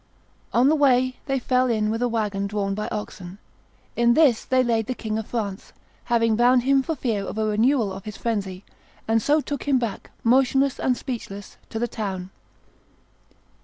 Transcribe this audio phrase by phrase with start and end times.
[0.51, 3.37] On the way they fell in with a wagon drawn by oxen;
[3.95, 5.73] in this they laid the King of France,
[6.05, 8.65] having bound him for fear of a renewal of his frenzy,
[9.07, 12.31] and so took him back, motionless and speechless, to the town."